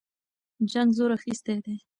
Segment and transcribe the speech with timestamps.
[0.71, 1.75] جنګ زور اخیستی دی.